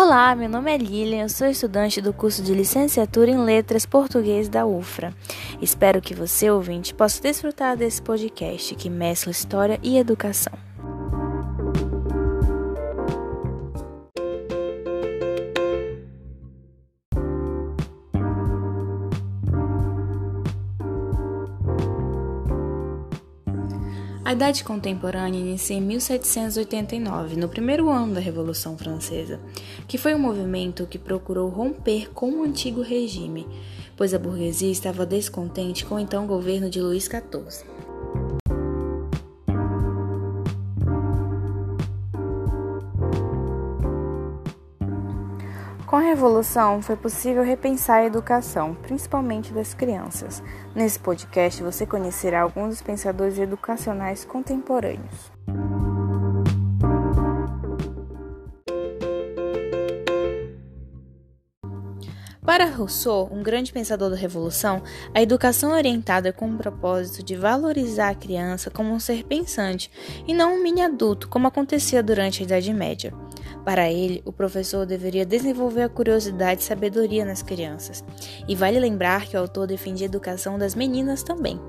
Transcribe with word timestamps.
Olá, 0.00 0.32
meu 0.36 0.48
nome 0.48 0.72
é 0.72 0.78
Lilian, 0.78 1.22
eu 1.22 1.28
sou 1.28 1.48
estudante 1.48 2.00
do 2.00 2.12
curso 2.12 2.40
de 2.40 2.54
Licenciatura 2.54 3.32
em 3.32 3.36
Letras 3.36 3.84
Português 3.84 4.48
da 4.48 4.64
UFRA. 4.64 5.12
Espero 5.60 6.00
que 6.00 6.14
você, 6.14 6.48
ouvinte, 6.48 6.94
possa 6.94 7.20
desfrutar 7.20 7.76
desse 7.76 8.00
podcast 8.00 8.76
que 8.76 8.88
mescla 8.88 9.32
história 9.32 9.76
e 9.82 9.98
educação. 9.98 10.67
A 24.28 24.32
Idade 24.34 24.62
Contemporânea 24.62 25.40
inicia 25.40 25.74
em 25.74 25.80
1789, 25.80 27.34
no 27.34 27.48
primeiro 27.48 27.88
ano 27.88 28.12
da 28.12 28.20
Revolução 28.20 28.76
Francesa, 28.76 29.40
que 29.86 29.96
foi 29.96 30.14
um 30.14 30.18
movimento 30.18 30.86
que 30.86 30.98
procurou 30.98 31.48
romper 31.48 32.10
com 32.12 32.32
o 32.32 32.42
antigo 32.42 32.82
regime, 32.82 33.48
pois 33.96 34.12
a 34.12 34.18
burguesia 34.18 34.70
estava 34.70 35.06
descontente 35.06 35.82
com 35.86 35.94
o 35.94 35.98
então 35.98 36.26
governo 36.26 36.68
de 36.68 36.78
Luís 36.78 37.04
XIV. 37.04 37.64
Com 45.88 45.96
a 45.96 46.00
Revolução, 46.00 46.82
foi 46.82 46.96
possível 46.96 47.42
repensar 47.42 48.00
a 48.00 48.04
educação, 48.04 48.74
principalmente 48.74 49.54
das 49.54 49.72
crianças. 49.72 50.42
Nesse 50.74 50.98
podcast, 50.98 51.62
você 51.62 51.86
conhecerá 51.86 52.42
alguns 52.42 52.68
dos 52.68 52.82
pensadores 52.82 53.38
educacionais 53.38 54.22
contemporâneos. 54.22 55.32
Para 62.44 62.66
Rousseau, 62.66 63.30
um 63.32 63.42
grande 63.42 63.72
pensador 63.72 64.10
da 64.10 64.16
Revolução, 64.16 64.82
a 65.14 65.22
educação 65.22 65.72
orientada 65.72 66.34
com 66.34 66.50
o 66.50 66.56
propósito 66.58 67.22
de 67.22 67.34
valorizar 67.34 68.10
a 68.10 68.14
criança 68.14 68.70
como 68.70 68.92
um 68.92 69.00
ser 69.00 69.24
pensante 69.24 69.90
e 70.26 70.34
não 70.34 70.54
um 70.54 70.62
mini 70.62 70.82
adulto, 70.82 71.28
como 71.28 71.46
acontecia 71.46 72.02
durante 72.02 72.42
a 72.42 72.44
Idade 72.44 72.74
Média. 72.74 73.14
Para 73.64 73.90
ele, 73.90 74.22
o 74.24 74.32
professor 74.32 74.86
deveria 74.86 75.26
desenvolver 75.26 75.82
a 75.82 75.88
curiosidade 75.88 76.62
e 76.62 76.64
sabedoria 76.64 77.24
nas 77.24 77.42
crianças. 77.42 78.02
E 78.46 78.54
vale 78.54 78.78
lembrar 78.78 79.26
que 79.26 79.36
o 79.36 79.40
autor 79.40 79.66
defendia 79.66 80.06
a 80.06 80.10
educação 80.10 80.58
das 80.58 80.74
meninas 80.74 81.22
também. 81.22 81.60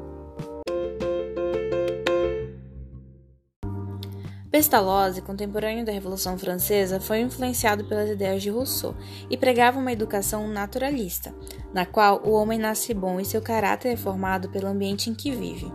Pestalozzi, 4.52 5.22
contemporâneo 5.22 5.86
da 5.86 5.92
Revolução 5.92 6.38
Francesa, 6.38 7.00
foi 7.00 7.20
influenciado 7.20 7.86
pelas 7.86 8.10
ideias 8.10 8.42
de 8.42 8.50
Rousseau 8.50 8.96
e 9.30 9.38
pregava 9.38 9.78
uma 9.78 9.92
educação 9.92 10.48
naturalista, 10.48 11.34
na 11.72 11.86
qual 11.86 12.22
o 12.26 12.32
homem 12.32 12.58
nasce 12.58 12.92
bom 12.94 13.20
e 13.20 13.26
seu 13.26 13.44
caráter 13.44 13.90
é 13.90 13.96
formado 13.96 14.50
pelo 14.50 14.68
ambiente 14.68 15.10
em 15.10 15.14
que 15.14 15.30
vive. 15.32 15.72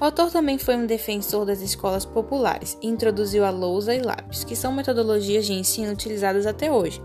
O 0.00 0.04
autor 0.06 0.30
também 0.30 0.56
foi 0.56 0.76
um 0.76 0.86
defensor 0.86 1.44
das 1.44 1.60
escolas 1.60 2.06
populares 2.06 2.78
e 2.80 2.86
introduziu 2.86 3.44
a 3.44 3.50
lousa 3.50 3.94
e 3.94 4.00
lápis, 4.00 4.44
que 4.44 4.56
são 4.56 4.72
metodologias 4.72 5.44
de 5.44 5.52
ensino 5.52 5.92
utilizadas 5.92 6.46
até 6.46 6.72
hoje. 6.72 7.02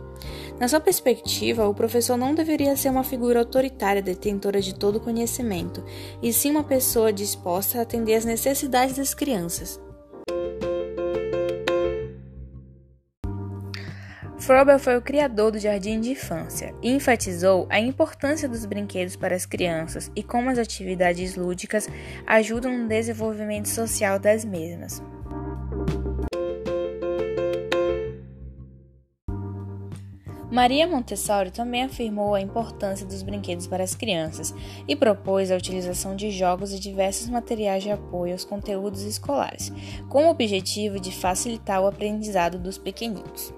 Na 0.58 0.70
sua 0.70 0.80
perspectiva, 0.80 1.68
o 1.68 1.74
professor 1.74 2.16
não 2.16 2.34
deveria 2.34 2.78
ser 2.78 2.88
uma 2.88 3.04
figura 3.04 3.40
autoritária 3.40 4.02
detentora 4.02 4.62
de 4.62 4.74
todo 4.74 5.02
conhecimento, 5.02 5.84
e 6.24 6.32
sim 6.32 6.52
uma 6.52 6.64
pessoa 6.64 7.12
disposta 7.12 7.80
a 7.80 7.82
atender 7.82 8.16
às 8.16 8.24
necessidades 8.24 8.96
das 8.96 9.14
crianças. 9.14 9.78
Froebel 14.46 14.78
foi 14.78 14.96
o 14.96 15.02
criador 15.02 15.52
do 15.52 15.58
jardim 15.58 16.00
de 16.00 16.12
infância 16.12 16.72
e 16.80 16.92
enfatizou 16.92 17.66
a 17.68 17.80
importância 17.80 18.48
dos 18.48 18.64
brinquedos 18.64 19.16
para 19.16 19.36
as 19.36 19.44
crianças 19.44 20.12
e 20.16 20.22
como 20.22 20.52
as 20.52 20.60
atividades 20.60 21.36
lúdicas 21.36 21.90
ajudam 22.28 22.78
no 22.78 22.88
desenvolvimento 22.88 23.68
social 23.68 24.20
das 24.20 24.46
mesmas. 24.46 25.02
Maria 30.52 30.86
Montessori 30.86 31.50
também 31.50 31.82
afirmou 31.82 32.36
a 32.36 32.40
importância 32.40 33.04
dos 33.04 33.24
brinquedos 33.24 33.66
para 33.66 33.84
as 33.84 33.96
crianças 33.96 34.54
e 34.88 34.96
propôs 34.96 35.50
a 35.50 35.56
utilização 35.56 36.16
de 36.16 36.30
jogos 36.30 36.72
e 36.72 36.80
diversos 36.80 37.28
materiais 37.30 37.82
de 37.82 37.90
apoio 37.90 38.34
aos 38.34 38.46
conteúdos 38.46 39.02
escolares, 39.02 39.74
com 40.08 40.28
o 40.28 40.30
objetivo 40.30 41.00
de 41.00 41.12
facilitar 41.12 41.82
o 41.82 41.88
aprendizado 41.88 42.60
dos 42.60 42.78
pequeninos. 42.78 43.52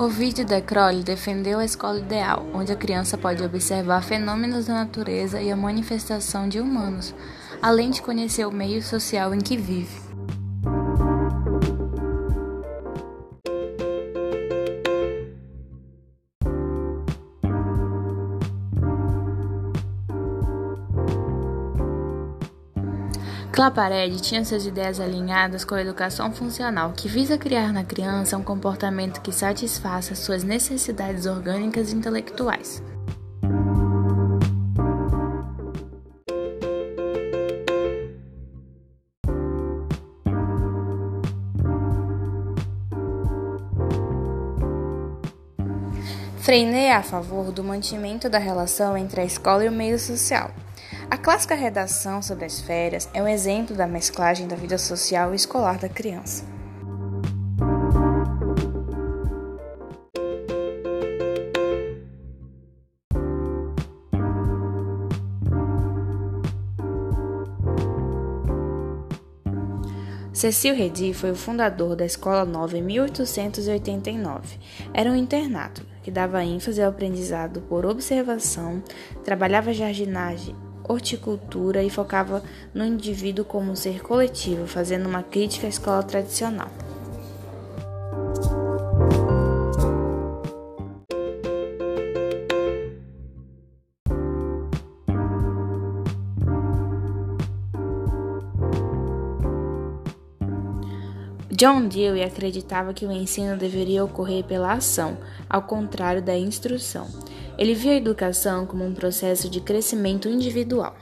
Ovidio 0.00 0.46
de 0.46 0.62
Crowley 0.62 1.02
defendeu 1.02 1.58
a 1.58 1.64
escola 1.66 1.98
ideal, 1.98 2.46
onde 2.54 2.72
a 2.72 2.74
criança 2.74 3.18
pode 3.18 3.42
observar 3.42 4.02
fenômenos 4.02 4.64
da 4.64 4.72
natureza 4.72 5.42
e 5.42 5.52
a 5.52 5.56
manifestação 5.56 6.48
de 6.48 6.58
humanos, 6.58 7.14
além 7.60 7.90
de 7.90 8.00
conhecer 8.00 8.46
o 8.46 8.50
meio 8.50 8.82
social 8.82 9.34
em 9.34 9.40
que 9.40 9.58
vive. 9.58 10.09
Claparede 23.52 24.22
tinha 24.22 24.44
suas 24.44 24.64
ideias 24.64 25.00
alinhadas 25.00 25.64
com 25.64 25.74
a 25.74 25.82
educação 25.82 26.32
funcional, 26.32 26.92
que 26.92 27.08
visa 27.08 27.36
criar 27.36 27.72
na 27.72 27.84
criança 27.84 28.36
um 28.36 28.44
comportamento 28.44 29.20
que 29.20 29.32
satisfaça 29.32 30.14
suas 30.14 30.44
necessidades 30.44 31.26
orgânicas 31.26 31.92
e 31.92 31.96
intelectuais. 31.96 32.80
Freinet 46.38 46.86
é 46.86 46.94
a 46.94 47.02
favor 47.02 47.52
do 47.52 47.62
mantimento 47.62 48.28
da 48.28 48.38
relação 48.38 48.96
entre 48.96 49.20
a 49.20 49.24
escola 49.24 49.64
e 49.64 49.68
o 49.68 49.72
meio 49.72 49.98
social. 49.98 50.50
A 51.10 51.18
clássica 51.18 51.56
redação 51.56 52.22
sobre 52.22 52.44
as 52.44 52.60
férias 52.60 53.08
é 53.12 53.20
um 53.20 53.26
exemplo 53.26 53.74
da 53.74 53.84
mesclagem 53.84 54.46
da 54.46 54.54
vida 54.54 54.78
social 54.78 55.32
e 55.32 55.36
escolar 55.36 55.76
da 55.76 55.88
criança. 55.88 56.44
Cecil 70.32 70.76
Redi 70.76 71.12
foi 71.12 71.32
o 71.32 71.36
fundador 71.36 71.96
da 71.96 72.06
Escola 72.06 72.44
Nova 72.44 72.78
em 72.78 72.82
1889. 72.82 74.58
Era 74.94 75.10
um 75.10 75.16
internato 75.16 75.84
que 76.04 76.10
dava 76.10 76.44
ênfase 76.44 76.80
ao 76.80 76.88
aprendizado 76.88 77.60
por 77.62 77.84
observação, 77.84 78.80
trabalhava 79.24 79.74
jardinagem 79.74 80.69
horticultura 80.90 81.82
e 81.82 81.90
focava 81.90 82.42
no 82.74 82.84
indivíduo 82.84 83.44
como 83.44 83.70
um 83.70 83.76
ser 83.76 84.02
coletivo, 84.02 84.66
fazendo 84.66 85.08
uma 85.08 85.22
crítica 85.22 85.66
à 85.66 85.70
escola 85.70 86.02
tradicional. 86.02 86.70
John 101.60 101.88
Dewey 101.88 102.22
acreditava 102.24 102.94
que 102.94 103.04
o 103.04 103.12
ensino 103.12 103.54
deveria 103.54 104.02
ocorrer 104.02 104.42
pela 104.42 104.72
ação, 104.72 105.18
ao 105.46 105.60
contrário 105.60 106.22
da 106.22 106.34
instrução. 106.34 107.06
Ele 107.58 107.74
via 107.74 107.92
a 107.92 107.96
educação 107.96 108.64
como 108.64 108.82
um 108.82 108.94
processo 108.94 109.46
de 109.46 109.60
crescimento 109.60 110.26
individual. 110.26 110.96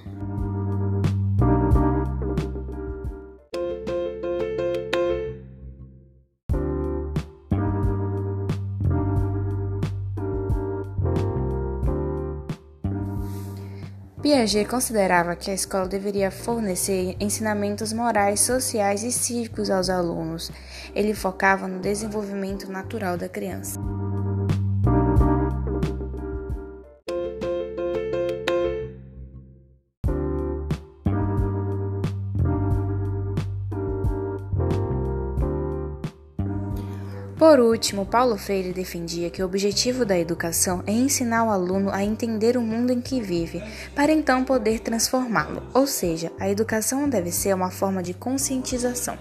Piaget 14.21 14.69
considerava 14.69 15.37
que 15.37 15.49
a 15.49 15.55
escola 15.55 15.87
deveria 15.87 16.29
fornecer 16.29 17.17
ensinamentos 17.21 17.93
morais, 17.93 18.41
sociais 18.41 19.05
e 19.05 19.13
cívicos 19.13 19.71
aos 19.71 19.89
alunos. 19.89 20.51
Ele 20.93 21.15
focava 21.15 21.69
no 21.69 21.79
desenvolvimento 21.79 22.69
natural 22.71 23.17
da 23.17 23.29
criança. 23.29 23.79
Por 37.39 37.61
último, 37.61 38.05
Paulo 38.05 38.37
Freire 38.37 38.73
defendia 38.73 39.31
que 39.31 39.41
o 39.41 39.47
objetivo 39.47 40.05
da 40.05 40.19
educação 40.19 40.83
é 40.89 40.91
ensinar 40.91 41.45
o 41.45 41.51
aluno 41.51 41.89
a 41.89 42.03
entender 42.03 42.57
o 42.57 42.61
mundo 42.61 42.93
em 42.93 43.01
que 43.01 43.21
vive, 43.21 43.63
para 43.95 44.11
então 44.11 44.43
poder 44.43 44.81
transformá-lo, 44.81 45.63
ou 45.73 45.87
seja, 45.87 46.33
a 46.41 46.51
educação 46.51 47.09
deve 47.09 47.31
ser 47.31 47.55
uma 47.55 47.71
forma 47.71 48.03
de 48.03 48.13
conscientização. 48.13 49.17